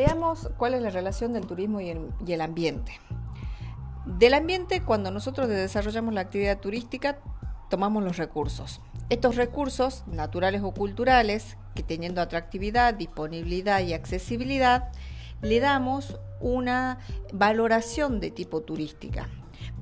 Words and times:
Veamos 0.00 0.48
cuál 0.56 0.72
es 0.72 0.80
la 0.80 0.88
relación 0.88 1.34
del 1.34 1.46
turismo 1.46 1.78
y 1.82 1.90
el, 1.90 2.40
ambiente. 2.40 2.98
Del 4.06 4.32
ambiente, 4.32 4.80
cuando 4.80 5.10
nosotros 5.10 5.46
desarrollamos 5.46 6.14
la 6.14 6.22
actividad 6.22 6.58
turística, 6.58 7.18
tomamos 7.68 8.02
los 8.02 8.16
recursos. 8.16 8.80
Estos 9.10 9.36
recursos, 9.36 10.04
naturales 10.06 10.62
o 10.64 10.72
culturales, 10.72 11.58
que 11.74 11.82
teniendo 11.82 12.22
atractividad, 12.22 12.94
disponibilidad 12.94 13.82
y 13.82 13.92
accesibilidad, 13.92 14.90
le 15.42 15.60
damos 15.60 16.18
una 16.40 17.00
valoración 17.34 18.20
de 18.20 18.30
tipo 18.30 18.62
turística. 18.62 19.28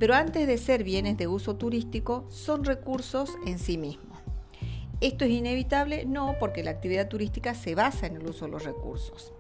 Pero 0.01 0.17
antes 0.17 0.49
de 0.49 0.59
ser 0.59 0.83
bienes 0.83 1.17
de 1.17 1.29
uso 1.29 1.55
turístico, 1.55 2.27
son 2.29 2.65
recursos 2.65 3.31
en 3.47 3.61
sí 3.61 3.79
mismos. 3.79 4.18
¿Esto 5.01 5.25
es 5.25 5.31
inevitable? 5.31 6.05
No, 6.07 6.37
porque 6.41 6.65
la 6.65 6.71
actividad 6.71 7.09
turística 7.09 7.55
se 7.55 7.75
basa 7.75 8.07
en 8.07 8.17
el 8.17 8.27
uso 8.27 8.47
de 8.47 8.51
los 8.51 8.65
recursos. 8.65 9.33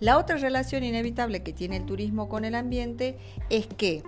La 0.00 0.18
otra 0.18 0.36
relación 0.36 0.84
inevitable 0.84 1.42
que 1.42 1.52
tiene 1.52 1.76
el 1.76 1.86
turismo 1.86 2.28
con 2.28 2.44
el 2.44 2.54
ambiente 2.54 3.18
es 3.50 3.66
que 3.66 4.02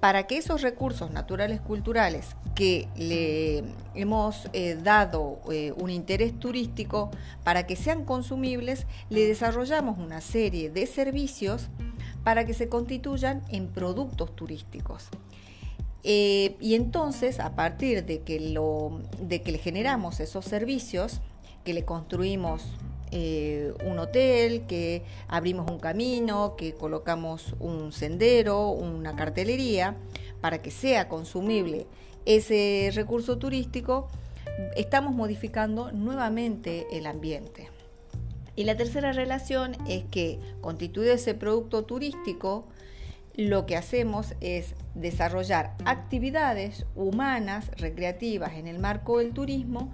para 0.00 0.26
que 0.26 0.38
esos 0.38 0.62
recursos 0.62 1.10
naturales 1.10 1.60
culturales 1.60 2.36
que 2.54 2.88
le 2.96 3.62
hemos 3.94 4.48
eh, 4.52 4.76
dado 4.82 5.40
eh, 5.50 5.72
un 5.76 5.90
interés 5.90 6.38
turístico, 6.38 7.10
para 7.44 7.66
que 7.66 7.76
sean 7.76 8.04
consumibles, 8.04 8.86
le 9.08 9.26
desarrollamos 9.26 9.98
una 9.98 10.20
serie 10.20 10.70
de 10.70 10.86
servicios 10.86 11.68
para 12.24 12.44
que 12.44 12.54
se 12.54 12.68
constituyan 12.68 13.42
en 13.50 13.68
productos 13.68 14.34
turísticos. 14.34 15.08
Eh, 16.02 16.56
y 16.60 16.74
entonces, 16.74 17.40
a 17.40 17.54
partir 17.54 18.04
de 18.04 18.20
que, 18.20 18.40
le 18.40 19.58
generamos 19.58 20.20
esos 20.20 20.44
servicios, 20.44 21.20
que 21.64 21.74
le 21.74 21.84
construimos 21.84 22.62
eh, 23.10 23.74
un 23.84 23.98
hotel, 23.98 24.66
que 24.66 25.02
abrimos 25.28 25.70
un 25.70 25.78
camino, 25.78 26.56
que 26.56 26.72
colocamos 26.74 27.54
un 27.60 27.92
sendero, 27.92 28.70
una 28.70 29.14
cartelería, 29.16 29.96
para 30.40 30.62
que 30.62 30.70
sea 30.70 31.08
consumible 31.08 31.86
ese 32.24 32.90
recurso 32.94 33.38
turístico, 33.38 34.08
estamos 34.76 35.14
modificando 35.14 35.92
nuevamente 35.92 36.86
el 36.92 37.06
ambiente. 37.06 37.68
Y 38.56 38.64
la 38.64 38.76
tercera 38.76 39.12
relación 39.12 39.76
es 39.88 40.04
que 40.10 40.38
constituye 40.60 41.12
ese 41.12 41.34
producto 41.34 41.84
turístico, 41.84 42.66
lo 43.40 43.64
que 43.64 43.76
hacemos 43.76 44.34
es 44.40 44.74
desarrollar 44.94 45.74
actividades 45.86 46.84
humanas, 46.94 47.70
recreativas 47.78 48.52
en 48.52 48.66
el 48.66 48.78
marco 48.78 49.18
del 49.18 49.32
turismo 49.32 49.90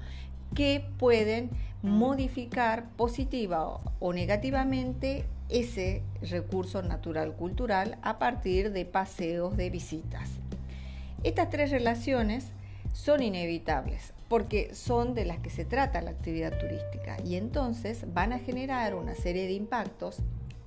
que 0.54 0.84
pueden 0.98 1.50
modificar 1.82 2.88
positiva 2.96 3.78
o 4.00 4.12
negativamente 4.12 5.24
ese 5.48 6.02
recurso 6.22 6.82
natural 6.82 7.34
cultural 7.34 7.98
a 8.02 8.18
partir 8.18 8.72
de 8.72 8.84
paseos, 8.84 9.56
de 9.56 9.70
visitas. 9.70 10.28
Estas 11.22 11.48
tres 11.48 11.70
relaciones 11.70 12.48
son 12.92 13.22
inevitables 13.22 14.12
porque 14.28 14.74
son 14.74 15.14
de 15.14 15.24
las 15.24 15.38
que 15.38 15.50
se 15.50 15.64
trata 15.64 16.02
la 16.02 16.10
actividad 16.10 16.58
turística 16.58 17.16
y 17.24 17.36
entonces 17.36 18.12
van 18.12 18.32
a 18.32 18.40
generar 18.40 18.96
una 18.96 19.14
serie 19.14 19.44
de 19.44 19.52
impactos 19.52 20.18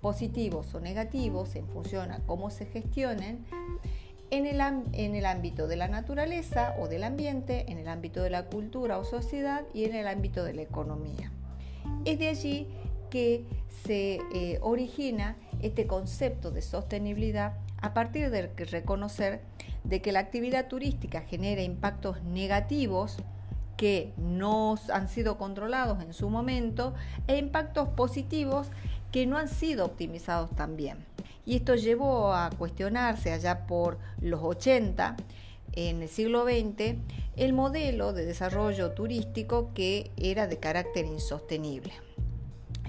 positivos 0.01 0.73
o 0.73 0.79
negativos 0.79 1.55
en 1.55 1.67
función 1.67 2.11
a 2.11 2.19
cómo 2.19 2.49
se 2.49 2.65
gestionen 2.65 3.45
en 4.31 4.45
el, 4.45 4.61
en 4.93 5.15
el, 5.15 5.25
ámbito 5.25 5.67
de 5.67 5.75
la 5.75 5.87
naturaleza 5.87 6.75
o 6.79 6.87
del 6.87 7.03
ambiente, 7.03 7.71
en 7.71 7.79
el 7.79 7.87
ámbito 7.87 8.21
de 8.21 8.29
la 8.29 8.45
cultura 8.45 8.99
o 8.99 9.03
sociedad 9.03 9.63
y 9.73 9.85
en 9.85 9.95
el 9.95 10.07
ámbito 10.07 10.43
de 10.43 10.53
la 10.53 10.61
economía. 10.61 11.31
Es 12.05 12.19
de 12.19 12.29
allí 12.29 12.67
que 13.09 13.45
se 13.85 14.19
eh, 14.33 14.59
origina 14.61 15.35
este 15.61 15.87
concepto 15.87 16.51
de 16.51 16.61
sostenibilidad 16.61 17.53
a 17.81 17.93
partir 17.93 18.29
de 18.29 18.47
reconocer 18.65 19.41
de 19.83 20.01
que 20.01 20.11
la 20.11 20.19
actividad 20.19 20.67
turística 20.67 21.21
genera 21.21 21.61
impactos 21.61 22.21
negativos 22.23 23.17
que 23.77 24.13
no 24.17 24.75
han 24.93 25.07
sido 25.07 25.37
controlados 25.37 26.03
en 26.03 26.13
su 26.13 26.29
momento 26.29 26.93
e 27.27 27.37
impactos 27.37 27.87
positivos 27.89 28.69
que 29.11 29.25
no 29.25 29.37
han 29.37 29.47
sido 29.47 29.85
optimizados 29.85 30.55
también. 30.55 30.97
Y 31.45 31.55
esto 31.55 31.75
llevó 31.75 32.33
a 32.33 32.49
cuestionarse 32.51 33.31
allá 33.31 33.65
por 33.65 33.97
los 34.21 34.41
80, 34.43 35.17
en 35.73 36.01
el 36.01 36.09
siglo 36.09 36.43
XX, 36.43 36.95
el 37.35 37.53
modelo 37.53 38.13
de 38.13 38.25
desarrollo 38.25 38.91
turístico 38.91 39.71
que 39.73 40.11
era 40.17 40.47
de 40.47 40.57
carácter 40.57 41.05
insostenible. 41.05 41.93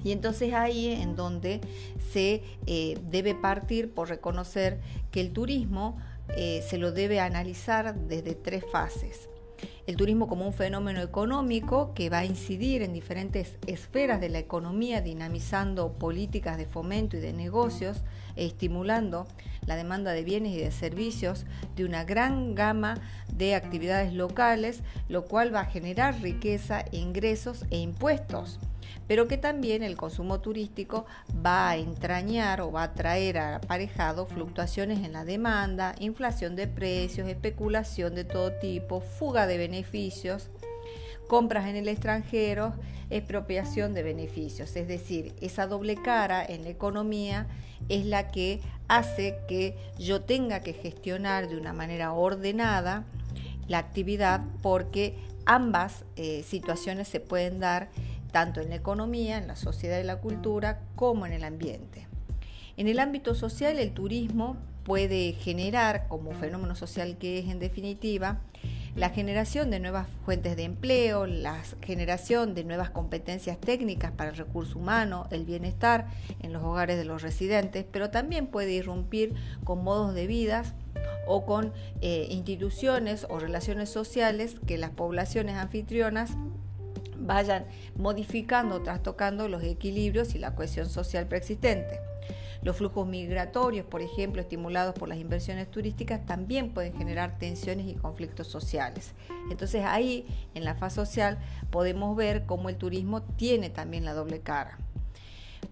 Y 0.03 0.12
entonces 0.12 0.54
ahí 0.54 0.88
es 0.88 1.00
en 1.00 1.14
donde 1.14 1.60
se 2.12 2.42
eh, 2.66 2.98
debe 3.10 3.34
partir 3.34 3.92
por 3.92 4.09
reconocer 4.09 4.80
que 5.10 5.20
el 5.20 5.32
turismo 5.32 5.98
eh, 6.36 6.64
se 6.69 6.78
lo 6.78 6.92
debe 6.92 7.20
analizar 7.20 7.94
desde 7.94 8.34
tres 8.34 8.64
fases 8.70 9.29
el 9.90 9.96
turismo 9.96 10.28
como 10.28 10.46
un 10.46 10.52
fenómeno 10.52 11.00
económico 11.00 11.94
que 11.94 12.10
va 12.10 12.18
a 12.18 12.24
incidir 12.24 12.82
en 12.82 12.92
diferentes 12.92 13.58
esferas 13.66 14.20
de 14.20 14.28
la 14.28 14.38
economía, 14.38 15.00
dinamizando 15.00 15.94
políticas 15.94 16.58
de 16.58 16.66
fomento 16.66 17.16
y 17.16 17.20
de 17.20 17.32
negocios, 17.32 18.04
e 18.36 18.46
estimulando 18.46 19.26
la 19.66 19.74
demanda 19.74 20.12
de 20.12 20.22
bienes 20.22 20.52
y 20.52 20.58
de 20.58 20.70
servicios 20.70 21.44
de 21.74 21.84
una 21.84 22.04
gran 22.04 22.54
gama 22.54 22.94
de 23.34 23.56
actividades 23.56 24.12
locales, 24.12 24.84
lo 25.08 25.24
cual 25.24 25.52
va 25.52 25.62
a 25.62 25.64
generar 25.64 26.22
riqueza, 26.22 26.84
ingresos 26.92 27.64
e 27.70 27.78
impuestos 27.78 28.60
pero 29.06 29.28
que 29.28 29.36
también 29.36 29.82
el 29.82 29.96
consumo 29.96 30.40
turístico 30.40 31.06
va 31.44 31.70
a 31.70 31.76
entrañar 31.76 32.60
o 32.60 32.72
va 32.72 32.84
a 32.84 32.94
traer 32.94 33.38
aparejado 33.38 34.26
fluctuaciones 34.26 35.04
en 35.04 35.12
la 35.12 35.24
demanda, 35.24 35.94
inflación 35.98 36.56
de 36.56 36.66
precios, 36.66 37.28
especulación 37.28 38.14
de 38.14 38.24
todo 38.24 38.52
tipo, 38.52 39.00
fuga 39.00 39.46
de 39.46 39.58
beneficios, 39.58 40.50
compras 41.28 41.66
en 41.66 41.76
el 41.76 41.88
extranjero, 41.88 42.74
expropiación 43.10 43.94
de 43.94 44.02
beneficios. 44.02 44.74
Es 44.76 44.88
decir, 44.88 45.34
esa 45.40 45.66
doble 45.66 45.96
cara 45.96 46.44
en 46.44 46.64
la 46.64 46.70
economía 46.70 47.46
es 47.88 48.06
la 48.06 48.30
que 48.30 48.60
hace 48.88 49.38
que 49.48 49.76
yo 49.98 50.22
tenga 50.22 50.60
que 50.60 50.72
gestionar 50.72 51.48
de 51.48 51.56
una 51.56 51.72
manera 51.72 52.12
ordenada 52.12 53.04
la 53.68 53.78
actividad 53.78 54.42
porque 54.62 55.16
ambas 55.46 56.04
eh, 56.16 56.44
situaciones 56.46 57.08
se 57.08 57.20
pueden 57.20 57.60
dar 57.60 57.88
tanto 58.30 58.60
en 58.60 58.70
la 58.70 58.76
economía, 58.76 59.38
en 59.38 59.46
la 59.46 59.56
sociedad 59.56 59.98
y 60.00 60.04
la 60.04 60.20
cultura, 60.20 60.80
como 60.96 61.26
en 61.26 61.32
el 61.32 61.44
ambiente. 61.44 62.06
En 62.76 62.88
el 62.88 62.98
ámbito 62.98 63.34
social, 63.34 63.78
el 63.78 63.92
turismo 63.92 64.56
puede 64.84 65.32
generar, 65.32 66.08
como 66.08 66.32
fenómeno 66.32 66.74
social 66.74 67.16
que 67.18 67.38
es 67.38 67.48
en 67.48 67.58
definitiva, 67.58 68.41
la 68.96 69.10
generación 69.10 69.70
de 69.70 69.80
nuevas 69.80 70.08
fuentes 70.24 70.56
de 70.56 70.64
empleo, 70.64 71.26
la 71.26 71.62
generación 71.80 72.54
de 72.54 72.64
nuevas 72.64 72.91
competencias 72.91 73.58
técnicas 73.58 74.10
para 74.12 74.30
el 74.30 74.36
recurso 74.36 74.78
humano, 74.78 75.28
el 75.30 75.44
bienestar 75.44 76.06
en 76.41 76.52
los 76.52 76.62
hogares 76.62 76.97
de 76.97 77.04
los 77.04 77.22
residentes, 77.22 77.84
pero 77.91 78.10
también 78.10 78.47
puede 78.47 78.72
irrumpir 78.72 79.34
con 79.64 79.84
modos 79.84 80.14
de 80.14 80.26
vida 80.26 80.64
o 81.26 81.47
con 81.47 81.72
eh, 82.00 82.26
instituciones 82.30 83.26
o 83.30 83.38
relaciones 83.38 83.88
sociales 83.91 84.56
que 84.66 84.78
las 84.78 84.91
poblaciones 84.91 85.54
anfitrionas 85.54 86.32
vayan 87.30 87.64
modificando, 87.94 88.82
trastocando 88.82 89.46
los 89.46 89.62
equilibrios 89.62 90.34
y 90.34 90.41
la 90.41 90.56
cohesión 90.56 90.91
social 90.91 91.28
preexistente. 91.28 92.00
Los 92.60 92.76
flujos 92.76 93.06
migratorios, 93.06 93.86
por 93.86 94.02
ejemplo, 94.02 94.42
estimulados 94.42 94.96
por 94.96 95.08
las 95.08 95.16
inversiones 95.18 95.70
turísticas, 95.70 96.26
también 96.26 96.74
pueden 96.74 96.92
generar 96.92 97.38
tensiones 97.38 97.86
y 97.86 97.94
conflictos 97.94 98.48
sociales. 98.48 99.14
Entonces 99.48 99.84
ahí, 99.84 100.26
en 100.54 100.64
la 100.64 100.74
fase 100.74 100.96
social, 100.96 101.38
podemos 101.70 102.16
ver 102.16 102.47
cómo 102.47 102.68
el 102.68 102.77
turismo 102.77 103.22
tiene 103.22 103.71
también 103.71 104.04
la 104.04 104.12
doble 104.12 104.41
cara. 104.41 104.78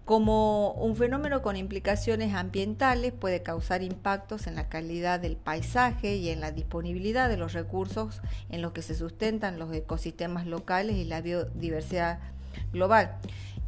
Como 0.09 0.71
un 0.73 0.97
fenómeno 0.97 1.43
con 1.43 1.55
implicaciones 1.55 2.33
ambientales 2.33 3.13
puede 3.13 3.43
causar 3.43 3.83
impactos 3.83 4.47
en 4.47 4.55
la 4.55 4.71
calidad 4.71 5.21
del 5.21 5.37
paisaje 5.37 6.17
y 6.17 6.31
en 6.31 6.41
la 6.41 6.51
disponibilidad 6.51 7.29
de 7.29 7.37
los 7.37 7.53
recursos 7.53 8.23
en 8.49 8.63
los 8.63 8.73
que 8.73 8.81
se 8.81 8.95
sustentan 8.95 9.59
los 9.59 9.71
ecosistemas 9.71 10.47
locales 10.47 10.97
y 10.97 11.05
la 11.05 11.21
biodiversidad 11.21 12.21
global. 12.73 13.19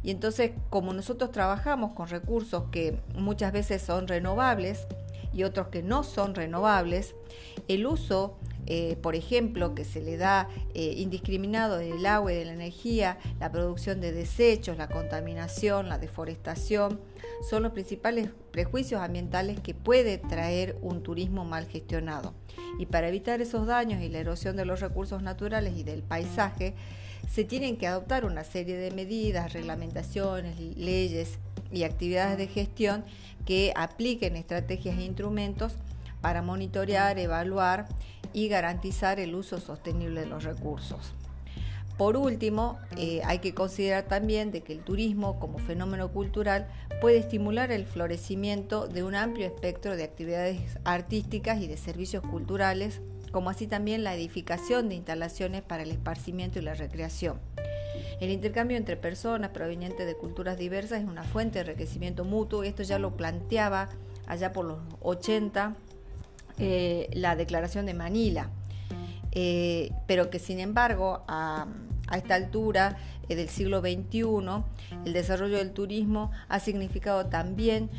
Y 0.01 0.09
entonces, 0.09 0.53
como 0.71 0.93
nosotros 0.93 1.31
trabajamos 1.31 1.93
con 1.93 2.07
recursos 2.07 2.63
que 2.71 2.97
muchas 3.13 3.53
veces 3.53 3.83
son 3.83 4.07
renovables 4.07 4.87
y 5.33 5.43
otros 5.43 5.67
que 5.67 5.83
no 5.83 6.03
son 6.03 6.33
renovables, 6.33 7.13
el 7.67 7.85
uso 7.85 8.39
eh, 8.73 8.95
por 9.01 9.15
ejemplo, 9.15 9.75
que 9.75 9.83
se 9.83 9.99
le 9.99 10.15
da 10.15 10.47
eh, 10.73 10.93
indiscriminado 10.95 11.75
del 11.75 12.05
agua 12.05 12.31
y 12.31 12.37
de 12.37 12.45
la 12.45 12.53
energía, 12.53 13.17
la 13.37 13.51
producción 13.51 13.99
de 13.99 14.13
desechos, 14.13 14.77
la 14.77 14.87
contaminación, 14.87 15.89
la 15.89 15.97
deforestación, 15.97 16.97
son 17.49 17.63
los 17.63 17.73
principales 17.73 18.29
prejuicios 18.51 19.01
ambientales 19.01 19.59
que 19.59 19.73
puede 19.73 20.17
traer 20.19 20.77
un 20.81 21.03
turismo 21.03 21.43
mal 21.43 21.67
gestionado. 21.67 22.33
Y 22.79 22.85
para 22.85 23.09
evitar 23.09 23.41
esos 23.41 23.67
daños 23.67 24.01
y 24.01 24.07
la 24.07 24.19
erosión 24.19 24.55
de 24.55 24.63
los 24.63 24.79
recursos 24.79 25.21
naturales 25.21 25.73
y 25.75 25.83
del 25.83 26.01
paisaje, 26.01 26.73
se 27.29 27.43
tienen 27.43 27.75
que 27.75 27.87
adoptar 27.87 28.23
una 28.23 28.45
serie 28.45 28.77
de 28.77 28.91
medidas, 28.91 29.51
reglamentaciones, 29.51 30.57
leyes 30.77 31.39
y 31.73 31.83
actividades 31.83 32.37
de 32.37 32.47
gestión 32.47 33.03
que 33.45 33.73
apliquen 33.75 34.37
estrategias 34.37 34.97
e 34.97 35.03
instrumentos 35.03 35.73
para 36.21 36.41
monitorear, 36.41 37.19
evaluar 37.19 37.87
y 38.33 38.47
garantizar 38.47 39.19
el 39.19 39.35
uso 39.35 39.59
sostenible 39.59 40.21
de 40.21 40.27
los 40.27 40.43
recursos. 40.43 41.13
Por 41.97 42.17
último, 42.17 42.79
eh, 42.97 43.21
hay 43.25 43.39
que 43.39 43.53
considerar 43.53 44.05
también 44.05 44.51
de 44.51 44.61
que 44.61 44.73
el 44.73 44.79
turismo 44.79 45.39
como 45.39 45.59
fenómeno 45.59 46.11
cultural 46.11 46.67
puede 46.99 47.17
estimular 47.17 47.71
el 47.71 47.85
florecimiento 47.85 48.87
de 48.87 49.03
un 49.03 49.13
amplio 49.13 49.45
espectro 49.45 49.95
de 49.95 50.03
actividades 50.03 50.79
artísticas 50.83 51.61
y 51.61 51.67
de 51.67 51.77
servicios 51.77 52.23
culturales, 52.23 53.01
como 53.31 53.51
así 53.51 53.67
también 53.67 54.03
la 54.03 54.15
edificación 54.15 54.89
de 54.89 54.95
instalaciones 54.95 55.61
para 55.61 55.83
el 55.83 55.91
esparcimiento 55.91 56.57
y 56.57 56.63
la 56.63 56.73
recreación. 56.73 57.39
El 58.19 58.31
intercambio 58.31 58.77
entre 58.77 58.97
personas 58.97 59.51
provenientes 59.51 60.05
de 60.05 60.15
culturas 60.15 60.57
diversas 60.57 61.01
es 61.01 61.07
una 61.07 61.23
fuente 61.23 61.59
de 61.59 61.71
enriquecimiento 61.71 62.25
mutuo, 62.25 62.63
esto 62.63 62.83
ya 62.83 62.99
lo 62.99 63.15
planteaba 63.15 63.89
allá 64.27 64.53
por 64.53 64.65
los 64.65 64.79
80 65.01 65.75
eh, 66.57 67.09
la 67.13 67.35
Declaración 67.35 67.85
de 67.85 67.93
Manila. 67.93 68.49
Eh, 69.33 69.91
pero 70.07 70.29
que 70.29 70.39
sin 70.39 70.59
embargo 70.59 71.23
a, 71.27 71.67
esta 72.13 72.35
altura 72.35 72.97
eh, 73.29 73.35
del 73.37 73.47
siglo 73.47 73.79
XXI 73.79 74.21
el 75.05 75.13
desarrollo 75.13 75.57
del 75.57 75.71
turismo 75.71 76.31
ha 76.49 76.59
significado 76.59 77.27
también 77.27 77.89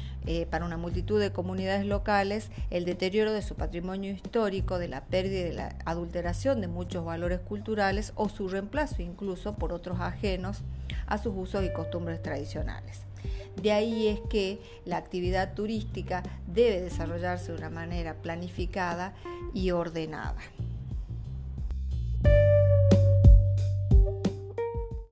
para 0.50 0.66
una 0.66 0.76
multitud 0.76 1.18
de 1.18 1.32
comunidades 1.32 1.86
locales 1.86 2.50
el 2.70 2.84
deterioro 2.84 3.32
de 3.32 3.42
su 3.42 3.56
patrimonio 3.56 4.12
histórico, 4.12 4.78
de 4.78 4.88
la 4.88 5.06
pérdida 5.06 5.40
y 5.40 5.44
de 5.44 5.52
la 5.54 5.76
adulteración 5.86 6.60
de 6.60 6.68
muchos 6.68 7.04
valores 7.04 7.40
culturales 7.40 8.12
o 8.14 8.28
su 8.28 8.48
reemplazo 8.48 9.00
incluso 9.00 9.54
por 9.54 9.72
otros 9.72 9.98
ajenos 10.00 10.60
a 11.06 11.16
sus 11.18 11.32
usos 11.34 11.64
y 11.64 11.72
costumbres 11.72 12.22
tradicionales. 12.22 13.06
De 13.60 13.72
ahí 13.72 14.08
es 14.08 14.20
que 14.30 14.60
la 14.84 14.96
actividad 14.96 15.54
turística 15.54 16.22
debe 16.46 16.80
desarrollarse 16.80 17.52
de 17.52 17.58
una 17.58 17.70
manera 17.70 18.14
planificada 18.14 19.14
y 19.54 19.70
ordenada. 19.70 20.36